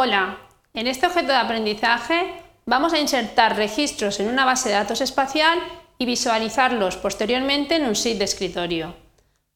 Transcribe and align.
Hola, 0.00 0.38
en 0.74 0.86
este 0.86 1.08
objeto 1.08 1.32
de 1.32 1.38
aprendizaje 1.38 2.32
vamos 2.66 2.92
a 2.92 3.00
insertar 3.00 3.56
registros 3.56 4.20
en 4.20 4.28
una 4.28 4.44
base 4.44 4.68
de 4.68 4.76
datos 4.76 5.00
espacial 5.00 5.58
y 5.98 6.06
visualizarlos 6.06 6.96
posteriormente 6.96 7.74
en 7.74 7.84
un 7.84 7.96
SID 7.96 8.16
de 8.16 8.24
escritorio. 8.24 8.94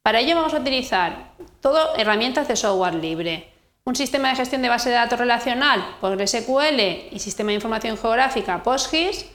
Para 0.02 0.18
ello 0.18 0.34
vamos 0.34 0.52
a 0.52 0.58
utilizar 0.58 1.34
todo 1.60 1.94
herramientas 1.94 2.48
de 2.48 2.56
software 2.56 2.96
libre, 2.96 3.52
un 3.84 3.94
sistema 3.94 4.30
de 4.30 4.34
gestión 4.34 4.62
de 4.62 4.68
base 4.68 4.88
de 4.88 4.96
datos 4.96 5.20
relacional 5.20 5.80
PostgreSQL 6.00 6.80
y 7.12 7.20
sistema 7.20 7.50
de 7.50 7.54
información 7.54 7.96
geográfica 7.96 8.64
PostGIS 8.64 9.26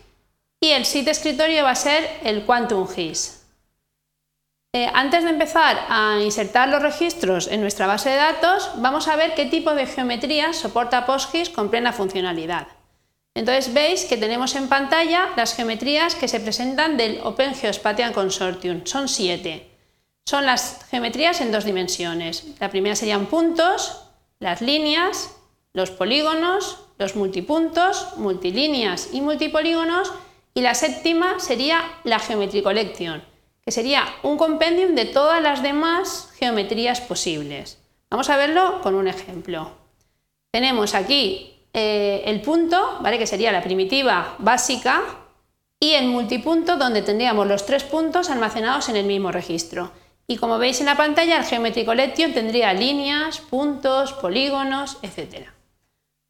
y 0.60 0.72
el 0.72 0.84
SID 0.84 1.06
de 1.06 1.12
escritorio 1.12 1.64
va 1.64 1.72
a 1.72 1.76
ser 1.76 2.20
el 2.26 2.44
Quantum 2.44 2.86
GIS. 2.86 3.37
Eh, 4.78 4.92
antes 4.94 5.24
de 5.24 5.32
empezar 5.32 5.88
a 5.90 6.20
insertar 6.22 6.70
los 6.70 6.84
registros 6.84 7.48
en 7.48 7.62
nuestra 7.62 7.88
base 7.88 8.12
de 8.12 8.16
datos, 8.18 8.70
vamos 8.76 9.08
a 9.08 9.16
ver 9.16 9.34
qué 9.34 9.46
tipo 9.46 9.74
de 9.74 9.88
geometría 9.88 10.54
soporta 10.54 11.08
PostGIS 11.08 11.50
con 11.50 11.72
plena 11.72 11.94
funcionalidad. 11.94 12.68
Entonces 13.34 13.74
veis 13.74 14.06
que 14.06 14.18
tenemos 14.18 14.54
en 14.54 14.70
pantalla 14.70 15.30
las 15.36 15.56
geometrías 15.56 16.14
que 16.14 16.28
se 16.28 16.40
presentan 16.40 16.96
del 16.96 17.22
Open 17.24 17.56
Geospatial 17.56 18.14
Consortium. 18.14 18.82
Son 18.86 19.08
siete. 19.08 19.68
Son 20.28 20.46
las 20.46 20.86
geometrías 20.92 21.42
en 21.42 21.52
dos 21.52 21.66
dimensiones. 21.66 22.44
La 22.60 22.70
primera 22.70 22.96
serían 22.96 23.26
puntos, 23.26 24.04
las 24.38 24.62
líneas, 24.62 25.32
los 25.74 25.90
polígonos, 25.90 26.78
los 27.00 27.16
multipuntos, 27.16 28.16
multilíneas 28.18 29.10
y 29.12 29.22
multipolígonos. 29.22 30.14
Y 30.54 30.62
la 30.62 30.76
séptima 30.76 31.40
sería 31.40 31.82
la 32.04 32.20
Geometry 32.20 32.62
Collection 32.62 33.37
que 33.68 33.74
sería 33.74 34.06
un 34.24 34.38
compendium 34.38 34.96
de 34.96 35.04
todas 35.04 35.44
las 35.44 35.62
demás 35.62 36.30
geometrías 36.40 37.02
posibles. 37.02 37.78
Vamos 38.10 38.30
a 38.30 38.38
verlo 38.38 38.80
con 38.82 38.96
un 38.96 39.10
ejemplo. 39.10 39.72
Tenemos 40.52 40.96
aquí 40.96 41.54
eh, 41.74 42.24
el 42.28 42.40
punto, 42.40 43.00
¿vale? 43.02 43.20
que 43.20 43.28
sería 43.28 43.52
la 43.52 43.62
primitiva 43.62 44.36
básica, 44.40 45.02
y 45.82 45.96
el 45.96 46.08
multipunto 46.08 46.78
donde 46.78 47.02
tendríamos 47.02 47.46
los 47.46 47.66
tres 47.66 47.84
puntos 47.84 48.30
almacenados 48.30 48.88
en 48.88 48.96
el 48.96 49.06
mismo 49.06 49.34
registro. 49.34 49.92
Y 50.28 50.38
como 50.38 50.60
veis 50.60 50.80
en 50.80 50.86
la 50.86 50.96
pantalla, 50.96 51.38
el 51.38 51.44
Geometry 51.44 51.84
Collection 51.84 52.32
tendría 52.32 52.72
líneas, 52.72 53.40
puntos, 53.40 54.14
polígonos, 54.14 54.98
etc. 55.02 55.50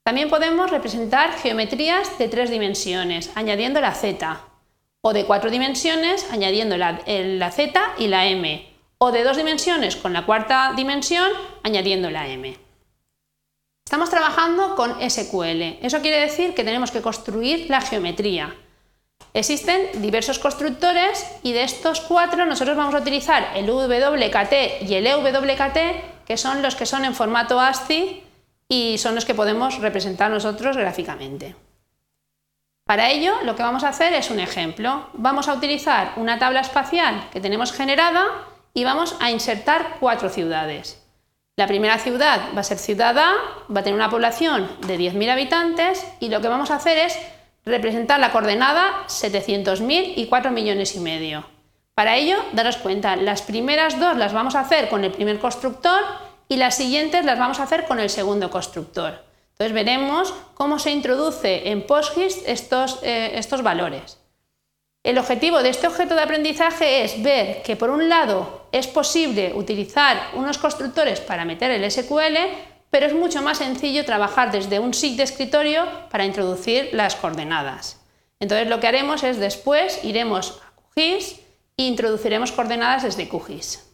También 0.03 0.31
podemos 0.31 0.71
representar 0.71 1.33
geometrías 1.33 2.17
de 2.17 2.29
tres 2.29 2.49
dimensiones, 2.49 3.29
añadiendo 3.35 3.79
la 3.79 3.93
z, 3.93 4.41
o 5.07 5.13
de 5.13 5.23
cuatro 5.23 5.49
dimensiones 5.49 6.27
añadiendo 6.33 6.75
la, 6.75 6.99
z 6.99 7.81
y 7.97 8.07
la 8.07 8.27
m, 8.27 8.67
o 8.97 9.13
de 9.13 9.23
dos 9.23 9.37
dimensiones 9.37 9.95
con 9.95 10.11
la 10.11 10.25
cuarta 10.25 10.73
dimensión 10.75 11.31
añadiendo 11.63 12.09
la 12.09 12.27
m. 12.27 12.57
Estamos 13.85 14.09
trabajando 14.09 14.75
con 14.75 14.97
SQL, 14.99 15.79
eso 15.81 16.01
quiere 16.01 16.19
decir 16.19 16.53
que 16.53 16.65
tenemos 16.65 16.91
que 16.91 17.01
construir 17.01 17.69
la 17.69 17.79
geometría. 17.79 18.53
Existen 19.33 20.01
diversos 20.01 20.39
constructores 20.39 21.25
y 21.41 21.53
de 21.53 21.63
estos 21.63 22.01
cuatro 22.01 22.45
nosotros 22.45 22.75
vamos 22.75 22.93
a 22.93 22.99
utilizar 22.99 23.53
el 23.55 23.69
WKT 23.69 24.89
y 24.89 24.93
el 24.93 25.07
EWKT, 25.07 26.25
que 26.25 26.35
son 26.35 26.61
los 26.61 26.75
que 26.75 26.85
son 26.85 27.05
en 27.05 27.15
formato 27.15 27.61
ASCII 27.61 28.23
y 28.67 28.97
son 28.97 29.15
los 29.15 29.23
que 29.23 29.35
podemos 29.35 29.79
representar 29.79 30.29
nosotros 30.29 30.75
gráficamente. 30.75 31.55
Para 32.87 33.09
ello, 33.09 33.33
lo 33.43 33.57
que 33.57 33.63
vamos 33.63 33.83
a 33.83 33.89
hacer 33.89 34.13
es 34.13 34.31
un 34.31 34.39
ejemplo. 34.39 35.09
Vamos 35.11 35.49
a 35.49 35.53
utilizar 35.53 36.13
una 36.15 36.39
tabla 36.39 36.61
espacial 36.61 37.29
que 37.33 37.41
tenemos 37.41 37.73
generada 37.73 38.25
y 38.73 38.85
vamos 38.85 39.17
a 39.19 39.29
insertar 39.29 39.97
cuatro 39.99 40.29
ciudades. 40.29 41.03
La 41.57 41.67
primera 41.67 41.99
ciudad 41.99 42.39
va 42.55 42.61
a 42.61 42.63
ser 42.63 42.77
ciudad 42.77 43.17
A, 43.17 43.33
va 43.69 43.81
a 43.81 43.83
tener 43.83 43.93
una 43.93 44.09
población 44.09 44.69
de 44.87 44.97
10.000 44.97 45.29
habitantes 45.29 46.07
y 46.21 46.29
lo 46.29 46.39
que 46.39 46.47
vamos 46.47 46.71
a 46.71 46.75
hacer 46.75 46.97
es 46.97 47.19
representar 47.65 48.21
la 48.21 48.31
coordenada 48.31 49.03
700.000 49.07 50.13
y 50.15 50.27
4 50.27 50.51
millones 50.51 50.95
y 50.95 51.01
medio. 51.01 51.45
Para 51.93 52.15
ello, 52.15 52.37
daros 52.53 52.77
cuenta, 52.77 53.17
las 53.17 53.41
primeras 53.41 53.99
dos 53.99 54.15
las 54.15 54.31
vamos 54.31 54.55
a 54.55 54.61
hacer 54.61 54.87
con 54.87 55.03
el 55.03 55.11
primer 55.11 55.39
constructor 55.39 56.03
y 56.47 56.55
las 56.55 56.77
siguientes 56.77 57.25
las 57.25 57.37
vamos 57.37 57.59
a 57.59 57.63
hacer 57.63 57.85
con 57.85 57.99
el 57.99 58.09
segundo 58.09 58.49
constructor. 58.49 59.26
Entonces 59.57 59.73
veremos 59.73 60.33
cómo 60.53 60.77
se 60.77 60.91
introduce 60.91 61.71
en 61.71 61.81
PostGIS 61.81 62.43
estos, 62.45 62.99
eh, 63.01 63.31
estos 63.39 63.63
valores. 63.63 64.19
El 65.03 65.17
objetivo 65.17 65.63
de 65.63 65.69
este 65.69 65.87
objeto 65.87 66.13
de 66.13 66.21
aprendizaje 66.21 67.03
es 67.03 67.23
ver 67.23 67.63
que 67.63 67.75
por 67.75 67.89
un 67.89 68.07
lado 68.07 68.67
es 68.71 68.85
posible 68.85 69.53
utilizar 69.55 70.31
unos 70.35 70.59
constructores 70.59 71.21
para 71.21 71.43
meter 71.43 71.71
el 71.71 71.89
SQL, 71.89 72.37
pero 72.91 73.07
es 73.07 73.15
mucho 73.15 73.41
más 73.41 73.57
sencillo 73.57 74.05
trabajar 74.05 74.51
desde 74.51 74.79
un 74.79 74.93
SIG 74.93 75.17
de 75.17 75.23
escritorio 75.23 75.87
para 76.11 76.25
introducir 76.25 76.89
las 76.91 77.15
coordenadas. 77.15 77.99
Entonces 78.39 78.67
lo 78.67 78.79
que 78.79 78.87
haremos 78.87 79.23
es 79.23 79.39
después 79.39 80.03
iremos 80.03 80.61
a 80.61 80.71
QGIS 80.93 81.39
e 81.77 81.83
introduciremos 81.83 82.51
coordenadas 82.51 83.03
desde 83.03 83.27
QGIS. 83.27 83.89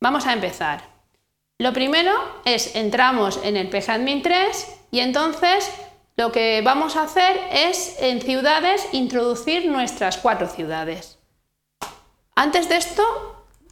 Vamos 0.00 0.26
a 0.26 0.32
empezar. 0.32 0.91
Lo 1.62 1.72
primero 1.72 2.10
es 2.44 2.74
entramos 2.74 3.38
en 3.44 3.56
el 3.56 3.68
PGAdmin 3.68 4.20
3 4.20 4.66
y 4.90 4.98
entonces 4.98 5.70
lo 6.16 6.32
que 6.32 6.60
vamos 6.60 6.96
a 6.96 7.04
hacer 7.04 7.38
es 7.52 7.98
en 8.00 8.20
ciudades 8.20 8.84
introducir 8.90 9.66
nuestras 9.66 10.16
cuatro 10.16 10.48
ciudades. 10.48 11.20
Antes 12.34 12.68
de 12.68 12.78
esto, 12.78 13.04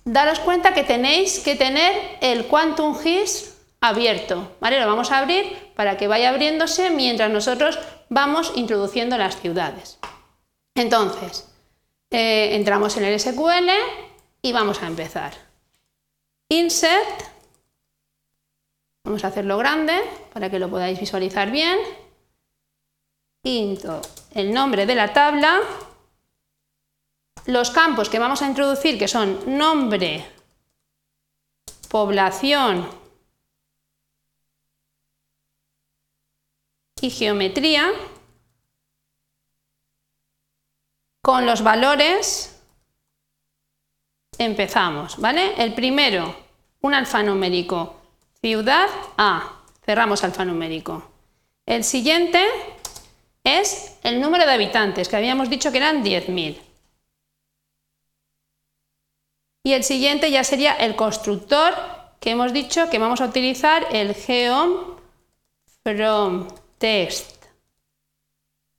daros 0.05 0.39
cuenta 0.39 0.73
que 0.73 0.85
tenéis 0.85 1.41
que 1.41 1.57
tener 1.57 1.93
el 2.21 2.47
Quantum 2.47 2.97
GIS 2.97 3.59
abierto. 3.81 4.53
Lo 4.61 4.87
vamos 4.87 5.11
a 5.11 5.19
abrir 5.19 5.73
para 5.75 5.97
que 5.97 6.07
vaya 6.07 6.29
abriéndose 6.29 6.91
mientras 6.91 7.33
nosotros 7.33 7.77
vamos 8.09 8.53
introduciendo 8.55 9.19
las 9.19 9.41
ciudades. 9.41 9.99
Entonces, 10.77 11.49
eh, 12.13 12.51
entramos 12.53 12.97
en 12.99 13.03
el 13.07 13.19
SQL 13.19 13.69
y 14.43 14.53
vamos 14.53 14.81
a 14.81 14.87
empezar. 14.87 15.33
Insert 16.49 17.30
Vamos 19.11 19.25
a 19.25 19.27
hacerlo 19.27 19.59
grande 19.59 20.01
para 20.33 20.49
que 20.49 20.61
lo 20.61 20.71
podáis 20.71 21.01
visualizar 21.01 21.51
bien. 21.51 21.77
Quinto, 23.43 24.01
el 24.37 24.55
nombre 24.55 24.87
de 24.87 24.95
la 24.95 25.13
tabla. 25.13 25.59
Los 27.47 27.73
campos 27.73 28.09
que 28.09 28.21
vamos 28.21 28.41
a 28.41 28.47
introducir, 28.47 29.01
que 29.01 29.09
son 29.09 29.59
nombre, 29.59 30.25
población 31.89 32.89
y 37.01 37.11
geometría, 37.11 37.91
con 41.21 41.47
los 41.47 41.65
valores 41.65 42.63
empezamos, 44.39 45.21
¿vale? 45.21 45.61
El 45.61 45.75
primero, 45.75 46.33
un 46.83 46.95
alfanumérico 46.95 48.00
Ciudad 48.43 48.89
A. 49.19 49.61
Cerramos 49.85 50.25
alfanumérico. 50.25 51.11
El 51.67 51.85
siguiente 51.85 52.43
es 53.45 53.99
el 54.03 54.21
número 54.21 54.47
de 54.47 54.53
habitantes, 54.53 55.09
que 55.09 55.17
habíamos 55.17 55.51
dicho 55.51 55.71
que 55.71 55.79
eran 55.79 56.03
10.000. 56.03 56.59
Y 59.63 59.73
el 59.75 59.85
siguiente 59.85 60.31
ya 60.31 60.43
sería 60.43 60.73
el 60.73 60.97
constructor, 60.97 61.75
que 62.19 62.31
hemos 62.31 62.53
dicho 62.53 62.89
que 62.89 62.99
vamos 62.99 63.21
a 63.21 63.27
utilizar 63.27 63.87
el 63.93 64.15
geom 64.15 64.97
from 65.83 66.49
text, 66.79 67.45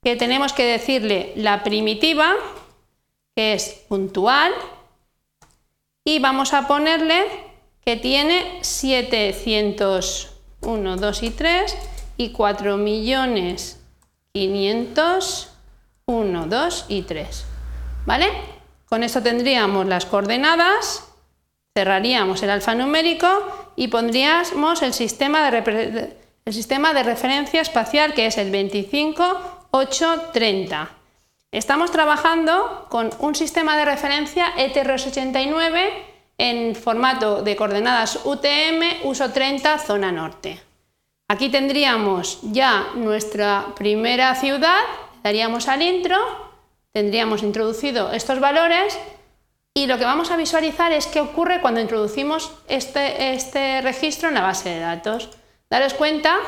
que 0.02 0.16
tenemos 0.16 0.52
que 0.52 0.64
decirle 0.64 1.32
la 1.36 1.62
primitiva, 1.62 2.34
que 3.36 3.54
es 3.54 3.84
puntual, 3.88 4.52
y 6.04 6.18
vamos 6.18 6.52
a 6.52 6.66
ponerle 6.66 7.51
que 7.84 7.96
tiene 7.96 8.60
701, 8.62 10.96
2 10.96 11.22
y 11.22 11.30
3 11.30 11.76
y 12.16 12.30
4 12.30 12.76
millones 12.76 13.80
500, 14.32 15.50
1, 16.06 16.46
2 16.46 16.84
y 16.88 17.02
3. 17.02 17.44
¿Vale? 18.06 18.28
Con 18.86 19.02
esto 19.02 19.20
tendríamos 19.22 19.86
las 19.86 20.06
coordenadas, 20.06 21.08
cerraríamos 21.74 22.40
el 22.42 22.50
alfanumérico 22.50 23.28
y 23.76 23.88
pondríamos 23.88 24.82
el 24.82 24.92
sistema 24.92 25.50
de, 25.50 26.16
el 26.44 26.52
sistema 26.52 26.92
de 26.92 27.02
referencia 27.02 27.60
espacial 27.60 28.14
que 28.14 28.26
es 28.26 28.38
el 28.38 28.52
25830. 28.52 30.90
Estamos 31.50 31.90
trabajando 31.90 32.86
con 32.88 33.10
un 33.18 33.34
sistema 33.34 33.76
de 33.76 33.84
referencia 33.84 34.54
ETRS89 34.56 36.11
en 36.42 36.74
formato 36.74 37.40
de 37.40 37.54
coordenadas 37.54 38.18
UTM, 38.24 39.04
uso 39.04 39.30
30, 39.30 39.78
zona 39.78 40.10
norte. 40.10 40.60
Aquí 41.28 41.50
tendríamos 41.50 42.40
ya 42.42 42.88
nuestra 42.96 43.66
primera 43.76 44.34
ciudad, 44.34 44.80
daríamos 45.22 45.68
al 45.68 45.82
intro, 45.82 46.16
tendríamos 46.90 47.44
introducido 47.44 48.10
estos 48.10 48.40
valores 48.40 48.98
y 49.72 49.86
lo 49.86 49.98
que 49.98 50.04
vamos 50.04 50.32
a 50.32 50.36
visualizar 50.36 50.90
es 50.90 51.06
qué 51.06 51.20
ocurre 51.20 51.60
cuando 51.60 51.80
introducimos 51.80 52.52
este, 52.66 53.34
este 53.34 53.80
registro 53.80 54.28
en 54.28 54.34
la 54.34 54.42
base 54.42 54.70
de 54.70 54.80
datos. 54.80 55.30
Daros 55.70 55.94
cuenta 55.94 56.38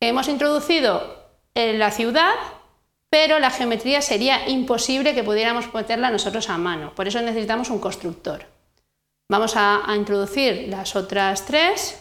hemos 0.00 0.28
introducido 0.28 1.30
en 1.54 1.78
la 1.78 1.92
ciudad, 1.92 2.34
pero 3.08 3.38
la 3.38 3.50
geometría 3.50 4.02
sería 4.02 4.50
imposible 4.50 5.14
que 5.14 5.24
pudiéramos 5.24 5.72
meterla 5.72 6.10
nosotros 6.10 6.50
a 6.50 6.58
mano. 6.58 6.92
Por 6.94 7.08
eso 7.08 7.22
necesitamos 7.22 7.70
un 7.70 7.78
constructor. 7.78 8.51
Vamos 9.32 9.56
a, 9.56 9.82
introducir 9.96 10.68
las 10.68 10.94
otras 10.94 11.46
tres, 11.46 11.98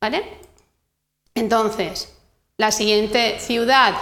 ¿vale? 0.00 0.22
Entonces, 1.34 2.16
la 2.56 2.70
siguiente 2.70 3.40
ciudad 3.40 3.96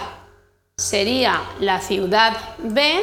sería 0.76 1.40
la 1.60 1.80
ciudad 1.80 2.36
B, 2.58 3.02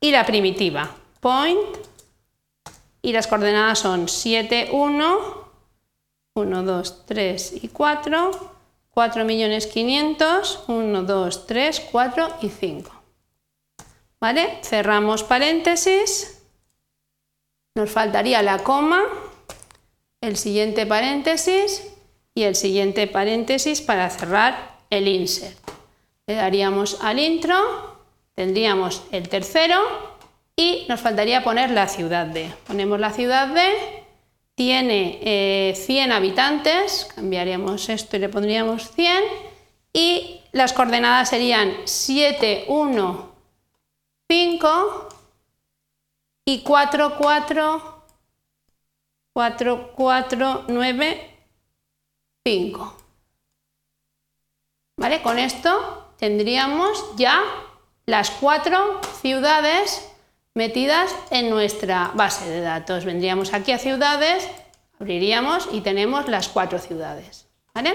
y 0.00 0.10
la 0.10 0.26
primitiva, 0.26 0.94
point, 1.20 1.76
y 3.02 3.12
las 3.12 3.26
coordenadas 3.26 3.78
son 3.78 4.08
7, 4.08 4.70
1, 4.72 5.48
1, 6.34 6.62
2, 6.62 7.06
3 7.06 7.64
y 7.64 7.68
4, 7.68 8.52
4 8.90 9.24
millones 9.24 9.66
500, 9.68 10.64
1, 10.66 11.02
2, 11.02 11.46
3, 11.46 11.88
4 11.92 12.28
y 12.42 12.48
5. 12.48 12.90
¿Vale? 14.20 14.58
Cerramos 14.62 15.22
paréntesis, 15.22 16.37
nos 17.78 17.90
faltaría 17.90 18.42
la 18.42 18.58
coma, 18.58 19.04
el 20.20 20.36
siguiente 20.36 20.84
paréntesis 20.84 21.86
y 22.34 22.42
el 22.42 22.56
siguiente 22.56 23.06
paréntesis 23.06 23.80
para 23.80 24.10
cerrar 24.10 24.78
el 24.90 25.06
insert. 25.06 25.56
Le 26.26 26.34
daríamos 26.34 26.98
al 27.02 27.20
intro, 27.20 27.54
tendríamos 28.34 29.04
el 29.12 29.28
tercero 29.28 29.80
y 30.56 30.86
nos 30.88 31.00
faltaría 31.00 31.44
poner 31.44 31.70
la 31.70 31.86
ciudad 31.86 32.26
D. 32.26 32.52
Ponemos 32.66 32.98
la 32.98 33.12
ciudad 33.12 33.46
D, 33.46 33.72
tiene 34.56 35.72
100 35.76 36.10
eh, 36.10 36.12
habitantes, 36.12 37.06
cambiaríamos 37.14 37.88
esto 37.90 38.16
y 38.16 38.18
le 38.18 38.28
pondríamos 38.28 38.90
100 38.90 39.22
y 39.92 40.40
las 40.50 40.72
coordenadas 40.72 41.28
serían 41.28 41.74
7, 41.84 42.64
1, 42.66 43.32
5 44.28 45.08
y 46.48 46.62
4, 46.62 47.16
4, 47.18 48.04
4, 49.34 49.92
4, 49.94 50.64
9, 50.68 51.38
5. 52.42 52.96
¿Vale? 54.96 55.20
Con 55.20 55.38
esto 55.38 56.14
tendríamos 56.16 57.04
ya 57.16 57.42
las 58.06 58.30
cuatro 58.30 58.98
ciudades 59.20 60.08
metidas 60.54 61.14
en 61.30 61.50
nuestra 61.50 62.12
base 62.14 62.48
de 62.48 62.62
datos. 62.62 63.04
Vendríamos 63.04 63.52
aquí 63.52 63.72
a 63.72 63.78
ciudades, 63.78 64.48
abriríamos 64.98 65.68
y 65.70 65.82
tenemos 65.82 66.28
las 66.28 66.48
cuatro 66.48 66.78
ciudades. 66.78 67.46
¿vale? 67.74 67.94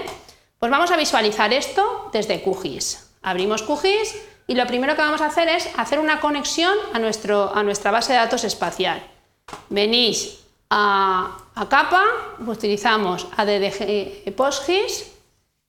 Pues 0.60 0.70
vamos 0.70 0.92
a 0.92 0.96
visualizar 0.96 1.52
esto 1.52 2.08
desde 2.12 2.40
QGIS. 2.40 3.14
Abrimos 3.20 3.64
QGIS 3.64 4.14
y 4.46 4.54
lo 4.54 4.66
primero 4.66 4.94
que 4.94 5.02
vamos 5.02 5.20
a 5.20 5.26
hacer 5.26 5.48
es 5.48 5.68
hacer 5.76 5.98
una 5.98 6.20
conexión 6.20 6.76
a, 6.92 6.98
nuestro, 6.98 7.54
a 7.54 7.62
nuestra 7.62 7.90
base 7.90 8.12
de 8.12 8.18
datos 8.18 8.44
espacial. 8.44 9.02
Venís 9.68 10.40
a, 10.70 11.36
a 11.54 11.68
capa, 11.68 12.04
utilizamos 12.46 13.26
ADDG 13.36 14.34
PostGIS 14.34 15.12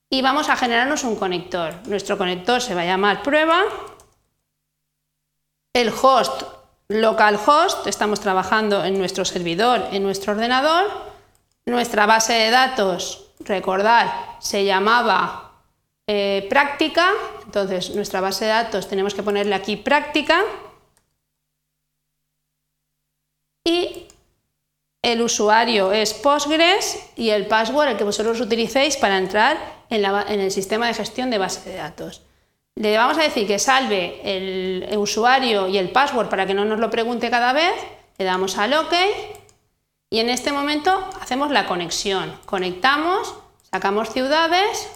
y 0.10 0.22
vamos 0.22 0.50
a 0.50 0.56
generarnos 0.56 1.04
un 1.04 1.16
conector. 1.16 1.74
Nuestro 1.86 2.18
conector 2.18 2.62
se 2.62 2.76
va 2.76 2.82
a 2.82 2.86
llamar 2.86 3.24
prueba. 3.24 3.64
El 5.74 5.90
host 5.90 6.44
localhost, 6.88 7.88
estamos 7.88 8.20
trabajando 8.20 8.84
en 8.84 8.98
nuestro 8.98 9.26
servidor, 9.26 9.88
en 9.92 10.04
nuestro 10.04 10.34
ordenador. 10.34 10.86
Nuestra 11.66 12.06
base 12.06 12.34
de 12.34 12.52
datos, 12.52 13.26
recordar, 13.40 14.38
se 14.40 14.66
llamaba 14.66 15.52
eh, 16.06 16.46
práctica, 16.48 17.12
entonces 17.56 17.96
nuestra 17.96 18.20
base 18.20 18.44
de 18.44 18.52
datos 18.52 18.90
tenemos 18.90 19.14
que 19.14 19.24
ponerle 19.24 19.56
aquí 19.56 19.78
práctica. 19.78 20.44
Y 23.64 24.08
el 25.02 25.22
usuario 25.22 25.94
es 25.94 26.14
Postgres 26.14 27.00
y 27.16 27.30
el 27.30 27.48
password 27.48 27.88
el 27.88 27.98
que 27.98 28.04
vosotros 28.04 28.42
utilicéis 28.42 28.98
para 28.98 29.18
entrar 29.18 29.58
en 29.90 30.40
el 30.42 30.52
sistema 30.52 30.88
de 30.88 30.96
gestión 30.96 31.30
de 31.30 31.38
base 31.38 31.70
de 31.70 31.78
datos. 31.78 32.24
Le 32.76 32.98
vamos 32.98 33.18
a 33.18 33.22
decir 33.22 33.48
que 33.48 33.58
salve 33.58 34.20
el, 34.26 34.98
usuario 34.98 35.70
y 35.70 35.78
el 35.78 35.92
password 35.92 36.28
para 36.28 36.46
que 36.46 36.54
no 36.54 36.66
nos 36.66 36.80
lo 36.80 36.90
pregunte 36.90 37.30
cada 37.30 37.54
vez, 37.54 37.74
le 38.18 38.26
damos 38.26 38.58
al 38.58 38.74
OK 38.74 38.94
y 40.10 40.20
en 40.20 40.30
este 40.30 40.52
momento 40.52 41.10
hacemos 41.22 41.52
la 41.52 41.68
conexión. 41.68 42.38
Conectamos, 42.46 43.34
sacamos 43.72 44.10
ciudades, 44.10 44.90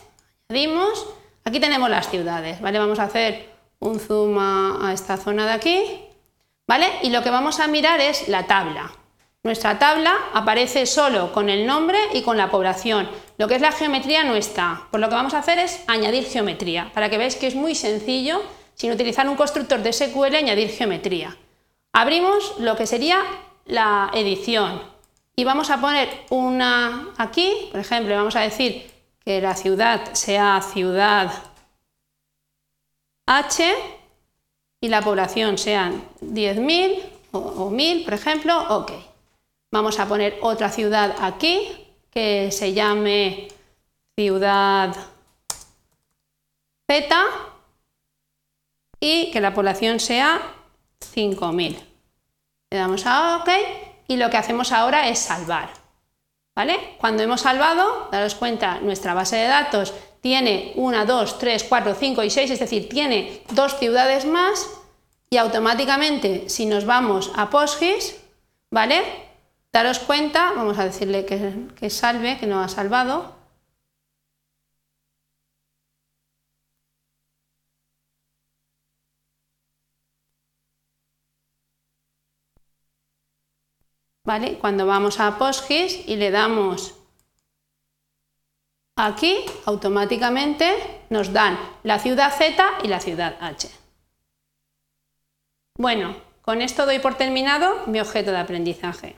añadimos, 0.50 1.07
aquí 1.44 1.59
tenemos 1.59 1.90
las 1.90 2.09
ciudades, 2.09 2.61
¿vale? 2.61 2.80
Vamos 2.80 2.99
a 2.99 3.04
hacer 3.04 3.49
un 3.80 3.99
zoom 3.99 4.37
a, 4.40 4.92
esta 4.94 5.18
zona 5.18 5.45
de 5.45 5.52
aquí, 5.52 5.81
¿vale? 6.68 6.87
Y 7.04 7.09
lo 7.09 7.23
que 7.23 7.30
vamos 7.30 7.59
a 7.59 7.68
mirar 7.68 7.99
es 8.02 8.28
la 8.28 8.47
tabla. 8.47 8.92
Nuestra 9.44 9.80
tabla 9.80 10.14
aparece 10.33 10.85
solo 10.85 11.31
con 11.31 11.49
el 11.49 11.66
nombre 11.66 11.97
y 12.14 12.21
con 12.23 12.35
la 12.35 12.52
población. 12.52 13.09
Lo 13.37 13.47
que 13.47 13.56
es 13.56 13.61
la 13.61 13.71
geometría 13.71 14.23
no 14.23 14.35
está. 14.35 14.87
Pues 14.92 14.99
lo 14.99 15.07
que 15.07 15.16
vamos 15.16 15.33
a 15.33 15.40
hacer 15.40 15.59
es 15.59 15.81
añadir 15.87 16.25
geometría, 16.25 16.92
para 16.94 17.09
que 17.09 17.18
veáis 17.18 17.37
que 17.37 17.47
es 17.47 17.56
muy 17.56 17.73
sencillo, 17.73 18.42
sin 18.75 18.92
utilizar 18.92 19.28
un 19.30 19.37
constructor 19.37 19.81
de 19.81 19.94
SQL, 19.94 20.35
añadir 20.35 20.69
geometría. 20.69 21.37
Abrimos 21.94 22.56
lo 22.59 22.75
que 22.75 22.85
sería 22.85 23.23
la 23.66 24.11
edición 24.14 24.81
y 25.35 25.45
vamos 25.45 25.69
a 25.69 25.80
poner 25.80 26.09
una 26.30 27.14
aquí, 27.18 27.69
por 27.71 27.80
ejemplo, 27.80 28.14
vamos 28.14 28.35
a 28.35 28.42
decir 28.42 28.92
que 29.30 29.42
la 29.42 29.56
ciudad 29.56 30.16
sea 30.16 30.59
ciudad 30.59 31.31
H 33.28 33.76
y 34.81 34.88
la 34.88 35.04
población 35.04 35.59
sean 35.59 36.04
10.000 36.21 37.00
o, 37.33 37.38
o 37.38 37.71
1.000, 37.71 38.06
por 38.06 38.16
ejemplo, 38.16 38.76
ok. 38.76 38.92
Vamos 39.71 40.00
a 40.00 40.07
poner 40.07 40.40
otra 40.42 40.71
ciudad 40.71 41.16
aquí 41.21 41.94
que 42.09 42.52
se 42.52 42.74
llame 42.74 43.50
ciudad 44.18 44.95
Z 46.90 47.26
y 49.00 49.30
que 49.30 49.42
la 49.42 49.54
población 49.54 50.00
sea 50.00 50.42
5.000. 51.02 51.78
Le 52.71 52.78
damos 52.80 53.06
a 53.06 53.38
OK 53.38 53.50
y 54.07 54.18
lo 54.18 54.31
que 54.31 54.38
hacemos 54.38 54.71
ahora 54.71 55.07
es 55.07 55.19
salvar. 55.19 55.79
¿Vale? 56.59 56.78
Cuando 56.97 57.23
hemos 57.23 57.39
salvado, 57.39 58.09
daros 58.11 58.35
cuenta, 58.35 58.81
nuestra 58.81 59.13
base 59.13 59.37
de 59.37 59.47
datos 59.47 59.94
tiene 60.19 60.73
1, 60.75 61.06
2, 61.06 61.39
3, 61.39 61.63
4, 61.63 61.95
5 61.95 62.23
y 62.23 62.30
6, 62.30 62.51
es 62.51 62.59
decir, 62.59 62.89
tiene 62.89 63.44
dos 63.51 63.80
ciudades 63.80 64.25
más 64.25 64.68
y 65.30 65.37
automáticamente 65.37 66.49
si 66.49 66.66
nos 66.66 66.83
vamos 66.83 67.31
a 67.37 67.49
PostGIS, 67.49 68.18
¿vale? 68.71 69.04
Daros 69.71 69.99
cuenta, 69.99 70.51
vamos 70.54 70.78
a 70.80 70.83
decirle 70.83 71.23
que, 71.23 71.89
salve, 71.89 72.37
que 72.37 72.45
no 72.45 72.59
ha 72.59 72.68
salvado. 72.68 73.35
¿Vale? 84.30 84.59
Cuando 84.59 84.86
vamos 84.86 85.19
a 85.19 85.40
PostGIS 85.40 86.07
y 86.07 86.16
le 86.16 86.30
damos 86.30 86.94
Aquí 88.95 89.44
automáticamente 89.66 90.68
nos 91.09 91.33
dan 91.33 91.57
la 91.81 91.98
ciudad 91.98 92.31
Z 92.38 92.64
y 92.83 92.90
la 92.90 93.00
ciudad 93.00 93.38
H. 93.42 93.71
Bueno, 95.80 96.16
con 96.44 96.62
esto 96.62 96.86
doy 96.86 97.00
por 97.00 97.16
terminado 97.16 97.88
mi 97.88 98.00
objeto 98.00 98.30
de 98.30 98.38
aprendizaje. 98.38 99.16